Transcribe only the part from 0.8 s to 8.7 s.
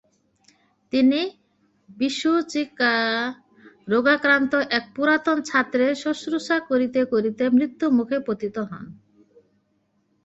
তিনি বিসূচিকারোগাক্রান্ত এক পুরাতন ছাত্রের শুশ্রূষা করিতে করিতে মৃত্যুমুখে পতিত